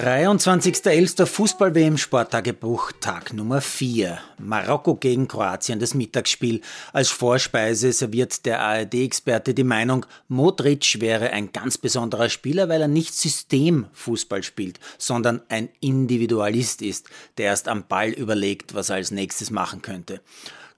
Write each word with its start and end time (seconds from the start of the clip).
23.11. 0.00 1.26
Fußball-WM 1.26 1.98
Sporttagebuch, 1.98 2.90
Tag 3.02 3.34
Nummer 3.34 3.60
4. 3.60 4.18
Marokko 4.38 4.94
gegen 4.94 5.28
Kroatien, 5.28 5.78
das 5.78 5.92
Mittagsspiel. 5.92 6.62
Als 6.94 7.10
Vorspeise 7.10 7.92
serviert 7.92 8.46
der 8.46 8.62
ARD-Experte 8.62 9.52
die 9.52 9.62
Meinung, 9.62 10.06
Modric 10.26 11.02
wäre 11.02 11.34
ein 11.34 11.52
ganz 11.52 11.76
besonderer 11.76 12.30
Spieler, 12.30 12.70
weil 12.70 12.80
er 12.80 12.88
nicht 12.88 13.14
Systemfußball 13.14 14.42
spielt, 14.42 14.80
sondern 14.96 15.42
ein 15.50 15.68
Individualist 15.80 16.80
ist, 16.80 17.10
der 17.36 17.46
erst 17.46 17.68
am 17.68 17.86
Ball 17.86 18.08
überlegt, 18.08 18.72
was 18.72 18.88
er 18.88 18.96
als 18.96 19.10
nächstes 19.10 19.50
machen 19.50 19.82
könnte. 19.82 20.22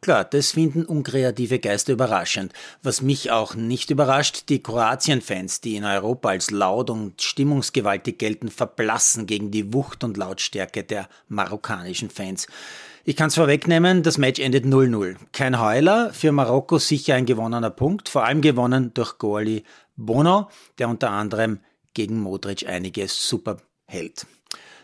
Klar, 0.03 0.25
das 0.25 0.51
finden 0.51 0.85
unkreative 0.85 1.61
Geister 1.61 1.93
überraschend. 1.93 2.53
Was 2.83 3.03
mich 3.03 3.31
auch 3.31 3.55
nicht 3.55 3.89
überrascht, 3.89 4.49
die 4.49 4.61
Kroatien-Fans, 4.61 5.61
die 5.61 5.77
in 5.77 5.85
Europa 5.85 6.31
als 6.31 6.51
laut 6.51 6.91
und 6.91 7.23
stimmungsgewaltig 7.23 8.19
gelten, 8.19 8.49
verblassen 8.49 9.27
gegen 9.27 9.53
die 9.53 9.73
Wucht 9.73 10.03
und 10.03 10.17
Lautstärke 10.17 10.83
der 10.83 11.09
marokkanischen 11.29 12.11
Fans. 12.11 12.49
Ich 13.05 13.15
kann 13.15 13.29
es 13.29 13.37
vorwegnehmen, 13.37 14.03
das 14.03 14.19
Match 14.19 14.41
endet 14.41 14.65
0-0. 14.65 15.15
Kein 15.31 15.61
Heuler, 15.61 16.13
für 16.13 16.33
Marokko 16.33 16.79
sicher 16.79 17.15
ein 17.15 17.25
gewonnener 17.25 17.71
Punkt, 17.71 18.09
vor 18.09 18.25
allem 18.25 18.41
gewonnen 18.41 18.93
durch 18.95 19.19
Goali 19.19 19.63
Bono, 19.95 20.49
der 20.79 20.89
unter 20.89 21.11
anderem 21.11 21.61
gegen 21.95 22.19
Modric 22.19 22.69
einiges 22.69 23.29
super 23.29 23.59
hält. 23.87 24.27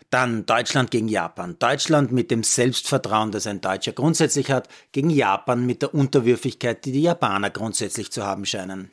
Dann 0.09 0.45
Deutschland 0.45 0.89
gegen 0.89 1.07
Japan. 1.07 1.57
Deutschland 1.59 2.11
mit 2.11 2.31
dem 2.31 2.43
Selbstvertrauen, 2.43 3.31
das 3.31 3.45
ein 3.45 3.61
Deutscher 3.61 3.91
grundsätzlich 3.91 4.49
hat, 4.49 4.67
gegen 4.91 5.09
Japan 5.09 5.65
mit 5.65 5.83
der 5.83 5.93
Unterwürfigkeit, 5.93 6.83
die 6.85 6.91
die 6.91 7.03
Japaner 7.03 7.51
grundsätzlich 7.51 8.11
zu 8.11 8.23
haben 8.23 8.45
scheinen. 8.45 8.89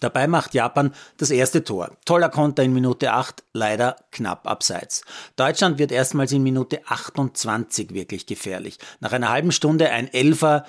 Dabei 0.00 0.26
macht 0.26 0.54
Japan 0.54 0.94
das 1.18 1.30
erste 1.30 1.62
Tor. 1.62 1.90
Toller 2.04 2.30
Konter 2.30 2.62
in 2.62 2.72
Minute 2.72 3.12
8, 3.12 3.42
leider 3.52 3.96
knapp 4.10 4.46
abseits. 4.46 5.02
Deutschland 5.36 5.78
wird 5.78 5.92
erstmals 5.92 6.32
in 6.32 6.42
Minute 6.42 6.80
28 6.86 7.92
wirklich 7.92 8.26
gefährlich. 8.26 8.78
Nach 9.00 9.12
einer 9.12 9.28
halben 9.28 9.52
Stunde 9.52 9.90
ein 9.90 10.12
Elfer, 10.12 10.64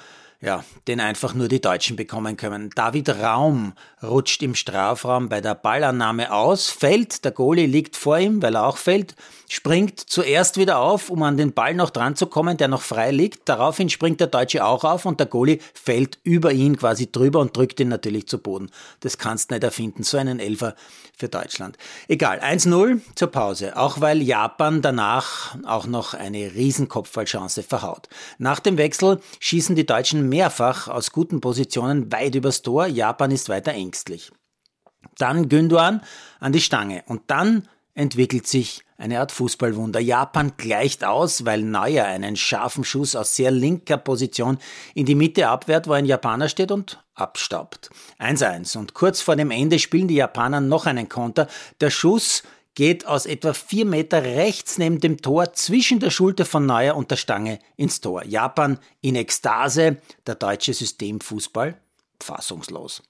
ja, 0.45 0.63
den 0.87 0.99
einfach 0.99 1.33
nur 1.33 1.47
die 1.47 1.59
Deutschen 1.59 1.95
bekommen 1.95 2.37
können. 2.37 2.69
David 2.75 3.09
Raum 3.09 3.73
rutscht 4.03 4.43
im 4.43 4.53
Strafraum 4.53 5.27
bei 5.27 5.41
der 5.41 5.55
Ballannahme 5.55 6.31
aus, 6.31 6.69
fällt, 6.69 7.25
der 7.25 7.31
Goalie 7.31 7.65
liegt 7.65 7.95
vor 7.95 8.19
ihm, 8.19 8.43
weil 8.43 8.55
er 8.55 8.67
auch 8.67 8.77
fällt, 8.77 9.15
springt 9.49 9.99
zuerst 9.99 10.57
wieder 10.57 10.79
auf, 10.79 11.09
um 11.09 11.23
an 11.23 11.37
den 11.37 11.53
Ball 11.53 11.73
noch 11.73 11.89
dran 11.89 12.15
zu 12.15 12.27
kommen, 12.27 12.57
der 12.57 12.67
noch 12.67 12.81
frei 12.81 13.11
liegt. 13.11 13.49
Daraufhin 13.49 13.89
springt 13.89 14.19
der 14.19 14.27
Deutsche 14.27 14.63
auch 14.63 14.83
auf 14.83 15.05
und 15.05 15.19
der 15.19 15.27
Goalie 15.27 15.59
fällt 15.73 16.19
über 16.23 16.51
ihn 16.51 16.77
quasi 16.77 17.11
drüber 17.11 17.39
und 17.39 17.55
drückt 17.57 17.79
ihn 17.79 17.89
natürlich 17.89 18.27
zu 18.27 18.37
Boden. 18.37 18.69
Das 18.99 19.17
kannst 19.17 19.49
du 19.49 19.55
nicht 19.55 19.63
erfinden, 19.63 20.03
so 20.03 20.17
einen 20.17 20.39
Elfer 20.39 20.75
für 21.17 21.29
Deutschland. 21.29 21.77
Egal, 22.07 22.39
1-0 22.39 22.99
zur 23.15 23.29
Pause, 23.29 23.77
auch 23.77 24.01
weil 24.01 24.21
Japan 24.21 24.81
danach 24.81 25.55
auch 25.65 25.87
noch 25.87 26.13
eine 26.13 26.53
Riesenkopfballchance 26.53 27.63
verhaut. 27.63 28.09
Nach 28.37 28.59
dem 28.59 28.77
Wechsel 28.77 29.19
schießen 29.39 29.75
die 29.75 29.85
Deutschen 29.85 30.27
mehrfach 30.35 30.89
aus 30.89 31.13
guten 31.13 31.39
Positionen 31.39 32.11
weit 32.11 32.35
übers 32.35 32.61
Tor, 32.61 32.87
Japan 32.87 33.31
ist 33.31 33.47
weiter 33.47 33.71
ängstlich. 33.71 34.31
Dann 35.17 35.47
Günduan 35.47 36.01
an 36.41 36.51
die 36.51 36.59
Stange 36.59 37.03
und 37.07 37.21
dann 37.27 37.69
entwickelt 37.93 38.45
sich 38.45 38.83
eine 38.97 39.21
Art 39.21 39.31
Fußballwunder. 39.31 40.01
Japan 40.01 40.51
gleicht 40.57 41.05
aus, 41.05 41.45
weil 41.45 41.61
Neuer 41.61 42.03
einen 42.03 42.35
scharfen 42.35 42.83
Schuss 42.83 43.15
aus 43.15 43.37
sehr 43.37 43.49
linker 43.49 43.95
Position 43.95 44.57
in 44.93 45.05
die 45.05 45.15
Mitte 45.15 45.47
abwehrt, 45.47 45.87
wo 45.87 45.93
ein 45.93 46.05
Japaner 46.05 46.49
steht 46.49 46.71
und 46.71 47.01
abstaubt. 47.13 47.89
1-1. 48.19 48.77
Und 48.77 48.93
kurz 48.93 49.21
vor 49.21 49.37
dem 49.37 49.51
Ende 49.51 49.79
spielen 49.79 50.09
die 50.09 50.15
Japaner 50.15 50.59
noch 50.59 50.85
einen 50.85 51.07
Konter. 51.07 51.47
Der 51.79 51.91
Schuss 51.91 52.43
geht 52.75 53.07
aus 53.07 53.25
etwa 53.25 53.53
vier 53.53 53.85
Meter 53.85 54.23
rechts 54.23 54.77
neben 54.77 54.99
dem 54.99 55.21
Tor 55.21 55.53
zwischen 55.53 55.99
der 55.99 56.11
Schulter 56.11 56.45
von 56.45 56.65
Neuer 56.65 56.95
und 56.95 57.09
der 57.09 57.15
Stange 57.15 57.59
ins 57.77 58.01
Tor. 58.01 58.23
Japan 58.25 58.77
in 59.01 59.15
Ekstase, 59.15 59.97
der 60.27 60.35
deutsche 60.35 60.73
Systemfußball 60.73 61.77
fassungslos. 62.21 63.01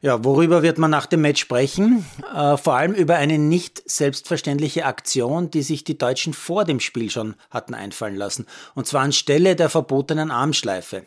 Ja, 0.00 0.24
worüber 0.24 0.62
wird 0.62 0.78
man 0.78 0.90
nach 0.90 1.06
dem 1.06 1.20
Match 1.20 1.40
sprechen? 1.40 2.04
Äh, 2.34 2.56
vor 2.56 2.74
allem 2.74 2.92
über 2.92 3.16
eine 3.16 3.38
nicht 3.38 3.88
selbstverständliche 3.88 4.84
Aktion, 4.84 5.50
die 5.50 5.62
sich 5.62 5.84
die 5.84 5.96
Deutschen 5.96 6.34
vor 6.34 6.64
dem 6.64 6.80
Spiel 6.80 7.10
schon 7.10 7.36
hatten 7.50 7.74
einfallen 7.74 8.16
lassen. 8.16 8.46
Und 8.74 8.86
zwar 8.86 9.02
anstelle 9.02 9.54
der 9.54 9.70
verbotenen 9.70 10.30
Armschleife. 10.30 11.04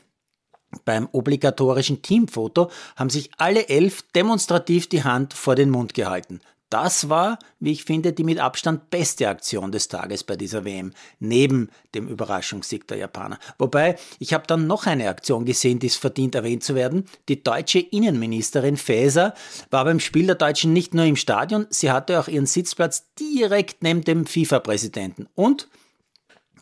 Beim 0.85 1.09
obligatorischen 1.11 2.01
Teamfoto 2.01 2.69
haben 2.95 3.09
sich 3.09 3.31
alle 3.37 3.67
elf 3.69 4.01
demonstrativ 4.13 4.87
die 4.87 5.03
Hand 5.03 5.33
vor 5.33 5.55
den 5.55 5.69
Mund 5.69 5.93
gehalten. 5.93 6.41
Das 6.69 7.09
war, 7.09 7.37
wie 7.59 7.71
ich 7.71 7.83
finde, 7.83 8.11
die 8.11 8.23
mit 8.23 8.39
Abstand 8.39 8.89
beste 8.89 9.29
Aktion 9.29 9.71
des 9.71 9.87
Tages 9.87 10.23
bei 10.23 10.35
dieser 10.35 10.65
WM, 10.65 10.93
neben 11.19 11.69
dem 11.93 12.07
Überraschungssieg 12.07 12.87
der 12.87 12.97
Japaner. 12.97 13.37
Wobei, 13.59 13.97
ich 14.19 14.33
habe 14.33 14.47
dann 14.47 14.65
noch 14.65 14.87
eine 14.87 15.09
Aktion 15.09 15.45
gesehen, 15.45 15.79
die 15.79 15.87
es 15.87 15.95
verdient 15.95 16.33
erwähnt 16.33 16.63
zu 16.63 16.73
werden. 16.73 17.05
Die 17.29 17.43
deutsche 17.43 17.79
Innenministerin 17.79 18.77
Faeser 18.77 19.35
war 19.69 19.85
beim 19.85 19.99
Spiel 19.99 20.25
der 20.25 20.35
Deutschen 20.35 20.73
nicht 20.73 20.93
nur 20.93 21.05
im 21.05 21.15
Stadion, 21.15 21.67
sie 21.69 21.91
hatte 21.91 22.19
auch 22.19 22.27
ihren 22.27 22.47
Sitzplatz 22.47 23.05
direkt 23.19 23.83
neben 23.83 24.03
dem 24.03 24.25
FIFA-Präsidenten. 24.25 25.27
Und 25.35 25.67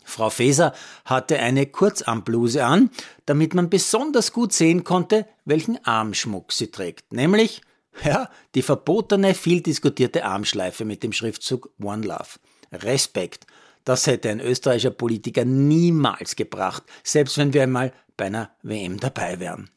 Frau 0.03 0.29
Faeser 0.29 0.73
hatte 1.05 1.39
eine 1.39 1.65
Kurzarmbluse 1.65 2.65
an, 2.65 2.89
damit 3.25 3.53
man 3.53 3.69
besonders 3.69 4.33
gut 4.33 4.51
sehen 4.51 4.83
konnte, 4.83 5.25
welchen 5.45 5.83
Armschmuck 5.85 6.51
sie 6.51 6.67
trägt, 6.67 7.13
nämlich 7.13 7.61
ja, 8.03 8.29
die 8.55 8.61
verbotene, 8.61 9.33
viel 9.33 9.61
diskutierte 9.61 10.25
Armschleife 10.25 10.85
mit 10.85 11.03
dem 11.03 11.13
Schriftzug 11.13 11.69
One 11.81 12.05
Love. 12.05 12.39
Respekt. 12.71 13.45
Das 13.83 14.07
hätte 14.07 14.29
ein 14.29 14.39
österreichischer 14.39 14.91
Politiker 14.91 15.45
niemals 15.45 16.35
gebracht, 16.35 16.83
selbst 17.03 17.37
wenn 17.37 17.53
wir 17.53 17.63
einmal 17.63 17.93
bei 18.15 18.25
einer 18.25 18.51
WM 18.61 18.99
dabei 18.99 19.39
wären. 19.39 19.69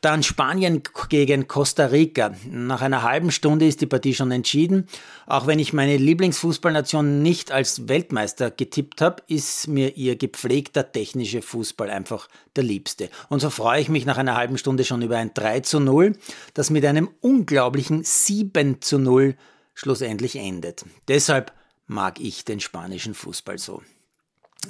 Dann 0.00 0.22
Spanien 0.22 0.82
gegen 1.08 1.48
Costa 1.48 1.86
Rica. 1.86 2.34
Nach 2.50 2.82
einer 2.82 3.02
halben 3.02 3.30
Stunde 3.30 3.66
ist 3.66 3.80
die 3.80 3.86
Partie 3.86 4.14
schon 4.14 4.30
entschieden. 4.30 4.86
Auch 5.26 5.46
wenn 5.46 5.58
ich 5.58 5.72
meine 5.72 5.96
Lieblingsfußballnation 5.96 7.22
nicht 7.22 7.52
als 7.52 7.88
Weltmeister 7.88 8.50
getippt 8.50 9.00
habe, 9.00 9.22
ist 9.28 9.68
mir 9.68 9.96
ihr 9.96 10.16
gepflegter 10.16 10.90
technischer 10.92 11.42
Fußball 11.42 11.90
einfach 11.90 12.28
der 12.56 12.64
liebste. 12.64 13.08
Und 13.28 13.40
so 13.40 13.50
freue 13.50 13.80
ich 13.80 13.88
mich 13.88 14.04
nach 14.04 14.18
einer 14.18 14.36
halben 14.36 14.58
Stunde 14.58 14.84
schon 14.84 15.02
über 15.02 15.16
ein 15.16 15.32
3 15.32 15.60
zu 15.60 15.80
0, 15.80 16.16
das 16.54 16.70
mit 16.70 16.84
einem 16.84 17.10
unglaublichen 17.20 18.04
7 18.04 18.82
zu 18.82 18.98
0 18.98 19.36
schlussendlich 19.74 20.36
endet. 20.36 20.84
Deshalb 21.08 21.52
mag 21.86 22.20
ich 22.20 22.44
den 22.44 22.60
spanischen 22.60 23.14
Fußball 23.14 23.58
so. 23.58 23.82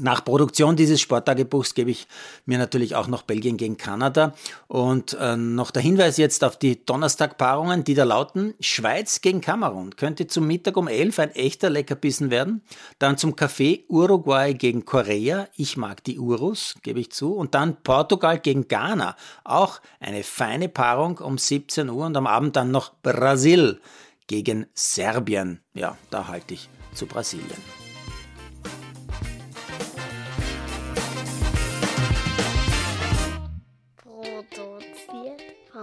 Nach 0.01 0.25
Produktion 0.25 0.77
dieses 0.77 1.01
Sporttagebuchs 1.01 1.75
gebe 1.75 1.91
ich 1.91 2.07
mir 2.47 2.59
natürlich 2.59 2.95
auch 2.95 3.07
noch 3.07 3.23
Belgien 3.23 3.57
gegen 3.57 3.77
Kanada. 3.77 4.35
Und 4.69 5.17
äh, 5.21 5.37
noch 5.37 5.71
der 5.71 5.83
Hinweis 5.83 6.17
jetzt 6.17 6.45
auf 6.45 6.59
die 6.59 6.85
Donnerstagpaarungen, 6.85 7.85
die 7.85 7.95
da 7.95 8.05
lauten, 8.05 8.55
Schweiz 8.61 9.21
gegen 9.21 9.41
Kamerun 9.41 9.97
könnte 9.97 10.27
zum 10.27 10.47
Mittag 10.47 10.77
um 10.77 10.89
11 10.89 11.19
ein 11.19 11.31
echter 11.31 11.71
Leckerbissen 11.71 12.31
werden. 12.31 12.63
Dann 12.99 13.19
zum 13.19 13.37
Kaffee 13.37 13.85
Uruguay 13.89 14.55
gegen 14.55 14.85
Korea. 14.85 15.49
Ich 15.57 15.77
mag 15.77 16.03
die 16.05 16.19
Urus, 16.19 16.75
gebe 16.83 17.01
ich 17.01 17.13
zu. 17.13 17.35
Und 17.35 17.55
dann 17.55 17.77
Portugal 17.83 18.39
gegen 18.39 18.69
Ghana. 18.69 19.17
Auch 19.45 19.81
eine 20.01 20.23
feine 20.23 20.69
Paarung 20.69 21.19
um 21.19 21.39
17 21.39 21.89
Uhr. 21.89 22.07
Und 22.07 22.17
am 22.17 22.27
Abend 22.27 22.57
dann 22.57 22.71
noch 22.71 22.93
Brasil 23.03 23.81
gegen 24.27 24.67
Serbien. 24.75 25.61
Ja, 25.75 25.97
da 26.11 26.29
halte 26.29 26.55
ich 26.55 26.69
zu 26.95 27.07
Brasilien. 27.07 27.84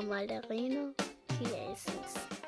Malderino 0.03 0.93
Chiesis. 1.37 2.40